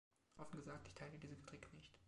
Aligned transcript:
Offen 0.37 0.55
gesagt, 0.57 0.87
ich 0.87 0.95
teile 0.95 1.19
diese 1.19 1.35
Kritik 1.43 1.71
nicht. 1.75 1.91